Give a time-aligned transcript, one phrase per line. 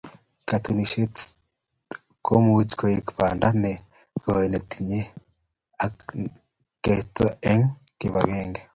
[0.47, 1.15] Katunisyet
[2.25, 3.71] komuch koek banda ne
[4.23, 5.03] koi nekinetigei
[5.83, 5.95] ak
[6.83, 7.63] keneryo eng
[7.99, 8.61] kibagenge.